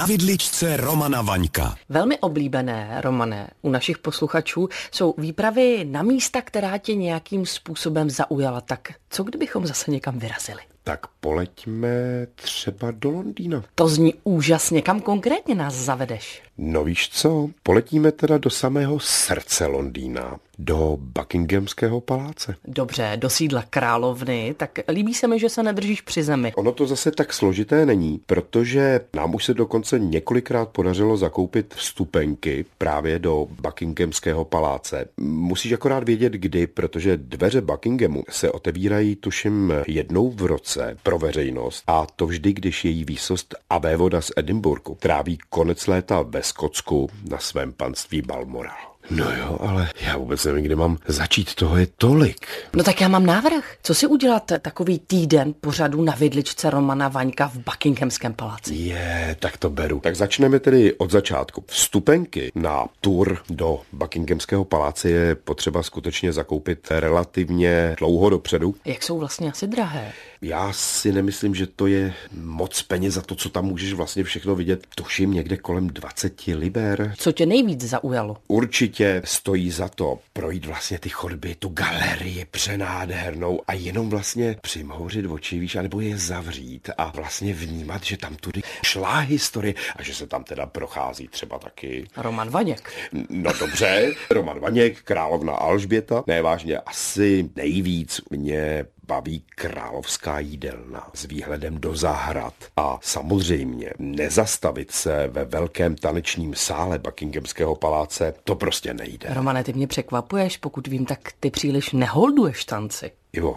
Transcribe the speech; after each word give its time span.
Na 0.00 0.06
vidličce 0.06 0.76
Romana 0.76 1.22
Vaňka. 1.22 1.76
Velmi 1.88 2.18
oblíbené, 2.18 3.00
Romane, 3.00 3.50
u 3.62 3.70
našich 3.70 3.98
posluchačů 3.98 4.68
jsou 4.92 5.14
výpravy 5.18 5.84
na 5.90 6.02
místa, 6.02 6.42
která 6.42 6.78
tě 6.78 6.94
nějakým 6.94 7.46
způsobem 7.46 8.10
zaujala. 8.10 8.60
Tak 8.60 8.88
co 9.10 9.22
kdybychom 9.24 9.66
zase 9.66 9.90
někam 9.90 10.18
vyrazili? 10.18 10.60
Tak 10.84 11.06
poleďme 11.06 12.26
třeba 12.34 12.90
do 12.90 13.10
Londýna. 13.10 13.64
To 13.74 13.88
zní 13.88 14.14
úžasně. 14.24 14.82
Kam 14.82 15.00
konkrétně 15.00 15.54
nás 15.54 15.74
zavedeš? 15.74 16.42
No 16.62 16.84
víš 16.84 17.08
co, 17.08 17.48
poletíme 17.62 18.12
teda 18.12 18.38
do 18.38 18.50
samého 18.50 18.98
srdce 19.00 19.66
Londýna, 19.66 20.38
do 20.58 20.96
Buckinghamského 21.00 22.00
paláce. 22.00 22.56
Dobře, 22.64 23.12
do 23.16 23.30
sídla 23.30 23.64
královny, 23.70 24.54
tak 24.56 24.78
líbí 24.88 25.14
se 25.14 25.28
mi, 25.28 25.38
že 25.38 25.48
se 25.48 25.62
nedržíš 25.62 26.00
při 26.00 26.22
zemi. 26.22 26.52
Ono 26.56 26.72
to 26.72 26.86
zase 26.86 27.10
tak 27.10 27.32
složité 27.32 27.86
není, 27.86 28.20
protože 28.26 29.00
nám 29.14 29.34
už 29.34 29.44
se 29.44 29.54
dokonce 29.54 29.98
několikrát 29.98 30.68
podařilo 30.68 31.16
zakoupit 31.16 31.74
vstupenky 31.74 32.64
právě 32.78 33.18
do 33.18 33.46
Buckinghamského 33.62 34.44
paláce. 34.44 35.08
Musíš 35.16 35.72
akorát 35.72 36.04
vědět 36.04 36.32
kdy, 36.32 36.66
protože 36.66 37.16
dveře 37.16 37.60
Buckinghamu 37.60 38.24
se 38.30 38.50
otevírají 38.50 39.16
tuším 39.16 39.72
jednou 39.86 40.30
v 40.30 40.42
roce 40.42 40.96
pro 41.02 41.18
veřejnost 41.18 41.82
a 41.86 42.06
to 42.16 42.26
vždy, 42.26 42.52
když 42.52 42.84
její 42.84 43.04
výsost 43.04 43.54
a 43.70 43.78
vévoda 43.78 44.20
z 44.20 44.30
Edinburghu 44.36 44.96
tráví 45.00 45.38
konec 45.48 45.86
léta 45.86 46.22
ve 46.22 46.42
Skotsku 46.50 47.10
na 47.30 47.38
svém 47.38 47.72
panství 47.72 48.22
Balmoral. 48.22 48.90
No 49.10 49.24
jo, 49.38 49.58
ale 49.60 49.90
já 50.00 50.16
vůbec 50.16 50.44
nevím, 50.44 50.64
kde 50.64 50.76
mám 50.76 50.98
začít, 51.06 51.54
toho 51.54 51.76
je 51.76 51.86
tolik. 51.98 52.46
No 52.74 52.84
tak 52.84 53.00
já 53.00 53.08
mám 53.08 53.26
návrh. 53.26 53.76
Co 53.82 53.94
si 53.94 54.06
udělat 54.06 54.52
takový 54.62 54.98
týden 54.98 55.54
pořadu 55.60 56.02
na 56.02 56.14
vidličce 56.14 56.70
Romana 56.70 57.08
Vaňka 57.08 57.48
v 57.48 57.56
Buckinghamském 57.56 58.34
paláci? 58.34 58.74
Je, 58.74 59.36
tak 59.38 59.56
to 59.56 59.70
beru. 59.70 60.00
Tak 60.00 60.16
začneme 60.16 60.60
tedy 60.60 60.94
od 60.94 61.10
začátku. 61.10 61.64
Vstupenky 61.66 62.52
na 62.54 62.84
tour 63.00 63.38
do 63.50 63.80
Buckinghamského 63.92 64.64
paláce 64.64 65.10
je 65.10 65.34
potřeba 65.34 65.82
skutečně 65.82 66.32
zakoupit 66.32 66.88
relativně 66.90 67.94
dlouho 67.98 68.30
dopředu. 68.30 68.74
Jak 68.84 69.02
jsou 69.02 69.18
vlastně 69.18 69.50
asi 69.50 69.66
drahé? 69.66 70.12
Já 70.42 70.72
si 70.72 71.12
nemyslím, 71.12 71.54
že 71.54 71.66
to 71.66 71.86
je 71.86 72.14
moc 72.32 72.82
peněz 72.82 73.14
za 73.14 73.22
to, 73.22 73.34
co 73.34 73.48
tam 73.48 73.64
můžeš 73.64 73.92
vlastně 73.92 74.24
všechno 74.24 74.54
vidět. 74.54 74.86
Tuším 74.94 75.32
někde 75.32 75.56
kolem 75.56 75.88
20 75.88 76.40
liber. 76.46 77.14
Co 77.18 77.32
tě 77.32 77.46
nejvíc 77.46 77.80
zaujalo? 77.80 78.36
Určitě 78.48 79.22
stojí 79.24 79.70
za 79.70 79.88
to 79.88 80.18
projít 80.32 80.66
vlastně 80.66 80.98
ty 80.98 81.08
chodby, 81.08 81.54
tu 81.54 81.68
galerii 81.68 82.46
přenádhernou 82.50 83.60
a 83.66 83.72
jenom 83.72 84.10
vlastně 84.10 84.56
přimhouřit 84.62 85.26
oči, 85.26 85.58
víš, 85.58 85.76
anebo 85.76 86.00
je 86.00 86.18
zavřít 86.18 86.90
a 86.98 87.12
vlastně 87.16 87.54
vnímat, 87.54 88.04
že 88.04 88.16
tam 88.16 88.36
tudy 88.36 88.62
šla 88.84 89.18
historie 89.18 89.74
a 89.96 90.02
že 90.02 90.14
se 90.14 90.26
tam 90.26 90.44
teda 90.44 90.66
prochází 90.66 91.28
třeba 91.28 91.58
taky. 91.58 92.06
Roman 92.16 92.50
Vaněk. 92.50 92.92
No 93.28 93.52
dobře, 93.60 94.12
Roman 94.30 94.60
Vaněk, 94.60 95.02
královna 95.02 95.52
Alžběta. 95.52 96.24
Ne, 96.26 96.42
vážně, 96.42 96.78
asi 96.78 97.50
nejvíc 97.56 98.20
mě 98.30 98.86
baví 99.10 99.44
královská 99.54 100.29
jídelna 100.38 101.10
s 101.14 101.24
výhledem 101.24 101.80
do 101.80 101.96
zahrad 101.96 102.54
a 102.76 102.98
samozřejmě 103.02 103.92
nezastavit 103.98 104.90
se 104.90 105.26
ve 105.26 105.44
velkém 105.44 105.96
tanečním 105.96 106.54
sále 106.54 106.98
Buckinghamského 106.98 107.76
paláce, 107.76 108.34
to 108.44 108.54
prostě 108.54 108.94
nejde. 108.94 109.28
Romane, 109.34 109.64
ty 109.64 109.72
mě 109.72 109.86
překvapuješ, 109.86 110.56
pokud 110.56 110.86
vím, 110.86 111.06
tak 111.06 111.20
ty 111.40 111.50
příliš 111.50 111.92
neholduješ 111.92 112.64
tanci. 112.64 113.10
Jo, 113.32 113.56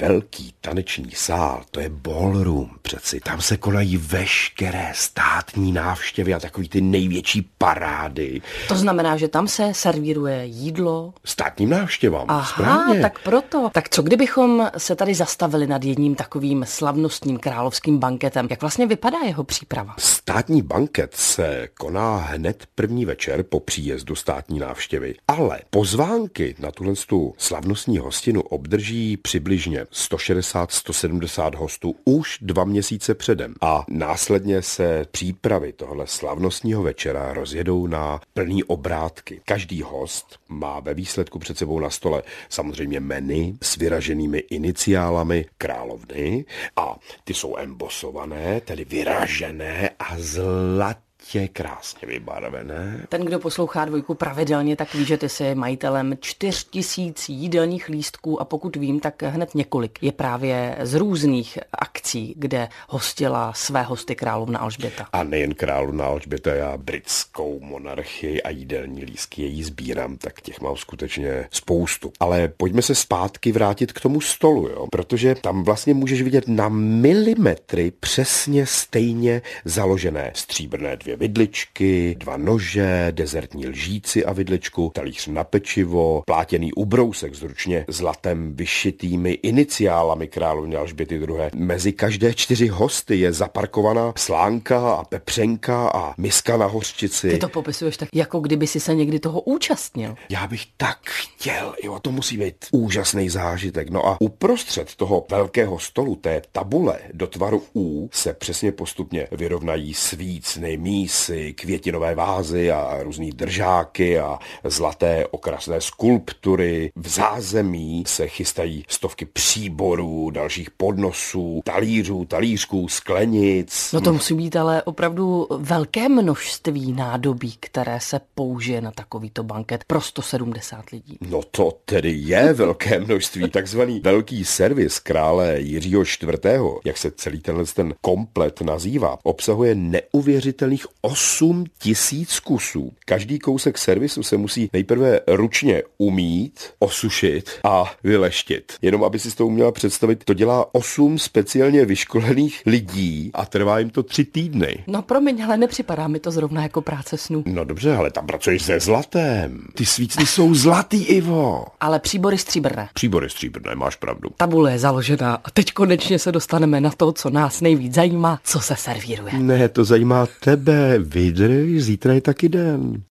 Velký 0.00 0.54
taneční 0.60 1.10
sál, 1.14 1.62
to 1.70 1.80
je 1.80 1.88
ballroom 1.88 2.70
přeci. 2.82 3.20
Tam 3.20 3.40
se 3.40 3.56
konají 3.56 3.96
veškeré 3.96 4.92
státní 4.94 5.72
návštěvy 5.72 6.34
a 6.34 6.40
takový 6.40 6.68
ty 6.68 6.80
největší 6.80 7.50
parády. 7.58 8.40
To 8.68 8.74
znamená, 8.74 9.16
že 9.16 9.28
tam 9.28 9.48
se 9.48 9.74
servíruje 9.74 10.44
jídlo? 10.44 11.14
Státním 11.24 11.70
návštěvám, 11.70 12.24
Aha, 12.28 12.44
správně. 12.54 13.00
tak 13.00 13.18
proto. 13.22 13.70
Tak 13.72 13.88
co 13.88 14.02
kdybychom 14.02 14.70
se 14.78 14.96
tady 14.96 15.14
zastavili 15.14 15.66
nad 15.66 15.84
jedním 15.84 16.14
takovým 16.14 16.64
slavnostním 16.68 17.38
královským 17.38 17.98
banketem? 17.98 18.46
Jak 18.50 18.60
vlastně 18.60 18.86
vypadá 18.86 19.18
jeho 19.26 19.44
příprava? 19.44 19.94
Státní 19.98 20.62
banket 20.62 21.14
se 21.14 21.68
koná 21.78 22.16
hned 22.16 22.66
první 22.74 23.04
večer 23.04 23.42
po 23.42 23.60
příjezdu 23.60 24.14
státní 24.14 24.58
návštěvy, 24.58 25.14
ale 25.28 25.60
pozvánky 25.70 26.54
na 26.58 26.70
tuhle 26.70 26.94
tu 27.06 27.34
slavnostní 27.38 27.98
hostinu 27.98 28.40
obdrží 28.40 29.16
přibližně 29.16 29.61
přibližně 29.62 29.84
160-170 29.84 31.56
hostů 31.56 31.96
už 32.04 32.38
dva 32.40 32.64
měsíce 32.64 33.14
předem. 33.14 33.54
A 33.60 33.84
následně 33.88 34.62
se 34.62 35.06
přípravy 35.10 35.72
tohle 35.72 36.06
slavnostního 36.06 36.82
večera 36.82 37.32
rozjedou 37.32 37.86
na 37.86 38.20
plný 38.34 38.64
obrátky. 38.64 39.40
Každý 39.44 39.82
host 39.82 40.38
má 40.48 40.80
ve 40.80 40.94
výsledku 40.94 41.38
před 41.38 41.58
sebou 41.58 41.80
na 41.80 41.90
stole 41.90 42.22
samozřejmě 42.48 43.00
menu 43.00 43.58
s 43.62 43.76
vyraženými 43.76 44.38
iniciálami 44.38 45.46
královny 45.58 46.44
a 46.76 46.96
ty 47.24 47.34
jsou 47.34 47.56
embosované, 47.56 48.60
tedy 48.60 48.84
vyražené 48.84 49.90
a 49.98 50.14
zlaté 50.18 51.11
je 51.34 51.48
krásně 51.48 52.08
vybarvené. 52.08 53.06
Ten, 53.08 53.24
kdo 53.24 53.38
poslouchá 53.38 53.84
dvojku 53.84 54.14
pravidelně, 54.14 54.76
tak 54.76 54.94
ví, 54.94 55.04
že 55.04 55.16
ty 55.16 55.28
jsi 55.28 55.54
majitelem 55.54 56.16
4000 56.20 57.32
jídelních 57.32 57.88
lístků 57.88 58.40
a 58.40 58.44
pokud 58.44 58.76
vím, 58.76 59.00
tak 59.00 59.22
hned 59.22 59.54
několik 59.54 59.98
je 60.02 60.12
právě 60.12 60.76
z 60.80 60.94
různých 60.94 61.58
akcí, 61.72 62.34
kde 62.36 62.68
hostila 62.88 63.52
své 63.52 63.82
hosty 63.82 64.14
královna 64.14 64.58
Alžběta. 64.58 65.08
A 65.12 65.22
nejen 65.24 65.54
královna 65.54 66.06
Alžběta, 66.06 66.54
já 66.54 66.76
britskou 66.76 67.60
monarchii 67.60 68.42
a 68.42 68.50
jídelní 68.50 69.04
lístky 69.04 69.42
její 69.42 69.62
sbírám, 69.62 70.16
tak 70.16 70.40
těch 70.40 70.60
mám 70.60 70.76
skutečně 70.76 71.48
spoustu. 71.50 72.12
Ale 72.20 72.48
pojďme 72.48 72.82
se 72.82 72.94
zpátky 72.94 73.52
vrátit 73.52 73.92
k 73.92 74.00
tomu 74.00 74.20
stolu, 74.20 74.68
jo? 74.68 74.86
protože 74.90 75.34
tam 75.34 75.64
vlastně 75.64 75.94
můžeš 75.94 76.22
vidět 76.22 76.48
na 76.48 76.68
milimetry 76.68 77.92
přesně 78.00 78.66
stejně 78.66 79.42
založené 79.64 80.32
stříbrné 80.34 80.96
dvě 80.96 81.11
vidličky, 81.16 82.16
dva 82.18 82.36
nože, 82.36 83.08
dezertní 83.10 83.66
lžíci 83.66 84.24
a 84.24 84.32
vidličku, 84.32 84.92
talíř 84.94 85.26
na 85.26 85.44
pečivo, 85.44 86.22
plátěný 86.26 86.72
ubrousek 86.72 87.34
s 87.34 87.42
ručně 87.42 87.84
zlatem 87.88 88.56
vyšitými 88.56 89.32
iniciálami 89.32 90.28
královny 90.28 90.76
Alžběty 90.76 91.14
II. 91.14 91.50
Mezi 91.54 91.92
každé 91.92 92.34
čtyři 92.34 92.68
hosty 92.68 93.16
je 93.16 93.32
zaparkovaná 93.32 94.12
slánka 94.16 94.94
a 94.94 95.04
pepřenka 95.04 95.88
a 95.94 96.14
miska 96.18 96.56
na 96.56 96.66
hořčici. 96.66 97.30
Ty 97.30 97.38
to 97.38 97.48
popisuješ 97.48 97.96
tak, 97.96 98.08
jako 98.14 98.40
kdyby 98.40 98.66
si 98.66 98.80
se 98.80 98.94
někdy 98.94 99.18
toho 99.18 99.40
účastnil. 99.40 100.14
Já 100.28 100.46
bych 100.46 100.62
tak 100.76 100.98
chtěl, 101.04 101.74
jo, 101.84 101.98
to 102.02 102.10
musí 102.12 102.36
být 102.36 102.56
úžasný 102.70 103.28
zážitek. 103.28 103.90
No 103.90 104.06
a 104.06 104.16
uprostřed 104.20 104.94
toho 104.94 105.26
velkého 105.30 105.78
stolu, 105.78 106.16
té 106.16 106.42
tabule 106.52 106.98
do 107.12 107.26
tvaru 107.26 107.62
U, 107.76 108.08
se 108.12 108.32
přesně 108.32 108.72
postupně 108.72 109.28
vyrovnají 109.32 109.94
svícny, 109.94 110.76
mísy, 111.02 111.52
květinové 111.52 112.14
vázy 112.14 112.72
a 112.72 113.02
různý 113.02 113.30
držáky 113.30 114.18
a 114.18 114.38
zlaté 114.64 115.26
okrasné 115.30 115.80
skulptury. 115.80 116.92
V 116.96 117.08
zázemí 117.08 118.04
se 118.06 118.28
chystají 118.28 118.84
stovky 118.88 119.24
příborů, 119.24 120.30
dalších 120.30 120.70
podnosů, 120.70 121.60
talířů, 121.64 122.24
talířků, 122.24 122.88
sklenic. 122.88 123.92
No 123.92 124.00
to 124.00 124.12
musí 124.12 124.34
být 124.34 124.56
ale 124.56 124.82
opravdu 124.82 125.46
velké 125.58 126.08
množství 126.08 126.92
nádobí, 126.92 127.54
které 127.60 128.00
se 128.00 128.20
použije 128.34 128.80
na 128.80 128.90
takovýto 128.90 129.42
banket 129.42 129.84
pro 129.84 130.00
170 130.00 130.90
lidí. 130.90 131.18
No 131.30 131.40
to 131.50 131.78
tedy 131.84 132.12
je 132.16 132.52
velké 132.52 133.00
množství. 133.00 133.50
Takzvaný 133.50 134.00
velký 134.00 134.44
servis 134.44 134.98
krále 134.98 135.60
Jiřího 135.60 136.02
IV., 136.02 136.46
jak 136.84 136.98
se 136.98 137.10
celý 137.10 137.40
tenhle 137.40 137.64
ten 137.64 137.94
komplet 138.00 138.60
nazývá, 138.60 139.18
obsahuje 139.22 139.74
neuvěřitelných 139.74 140.86
8 141.00 141.64
tisíc 141.78 142.40
kusů. 142.40 142.92
Každý 143.04 143.38
kousek 143.38 143.78
servisu 143.78 144.22
se 144.22 144.36
musí 144.36 144.70
nejprve 144.72 145.20
ručně 145.26 145.82
umít, 145.98 146.60
osušit 146.78 147.50
a 147.64 147.92
vyleštit. 148.04 148.72
Jenom 148.82 149.04
aby 149.04 149.18
si 149.18 149.36
to 149.36 149.46
uměla 149.46 149.72
představit, 149.72 150.24
to 150.24 150.34
dělá 150.34 150.74
8 150.74 151.18
speciálně 151.18 151.84
vyškolených 151.84 152.62
lidí 152.66 153.30
a 153.34 153.46
trvá 153.46 153.78
jim 153.78 153.90
to 153.90 154.02
tři 154.02 154.24
týdny. 154.24 154.84
No 154.86 155.02
promiň, 155.02 155.44
ale 155.44 155.56
nepřipadá 155.56 156.08
mi 156.08 156.20
to 156.20 156.30
zrovna 156.30 156.62
jako 156.62 156.82
práce 156.82 157.16
snů. 157.16 157.42
No 157.46 157.64
dobře, 157.64 157.96
ale 157.96 158.10
tam 158.10 158.26
pracuješ 158.26 158.62
se 158.62 158.80
zlatem. 158.80 159.66
Ty 159.74 159.86
svícny 159.86 160.26
jsou 160.26 160.54
zlatý, 160.54 161.04
Ivo. 161.04 161.64
Ale 161.80 161.98
příbory 161.98 162.38
stříbrné. 162.38 162.88
Příbory 162.94 163.30
stříbrné, 163.30 163.74
máš 163.74 163.96
pravdu. 163.96 164.30
Tabule 164.36 164.72
je 164.72 164.78
založená 164.78 165.34
a 165.44 165.50
teď 165.50 165.72
konečně 165.72 166.18
se 166.18 166.32
dostaneme 166.32 166.80
na 166.80 166.90
to, 166.90 167.12
co 167.12 167.30
nás 167.30 167.60
nejvíc 167.60 167.94
zajímá, 167.94 168.40
co 168.44 168.60
se 168.60 168.76
servíruje. 168.76 169.32
Ne, 169.38 169.68
to 169.68 169.84
zajímá 169.84 170.26
tebe. 170.40 170.81
Vydrž, 170.98 171.82
zítra 171.82 172.12
je 172.12 172.20
taky 172.20 172.48
den. 172.48 173.02